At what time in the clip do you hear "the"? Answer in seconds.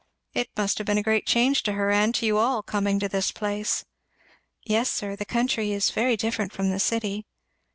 5.15-5.25, 6.71-6.79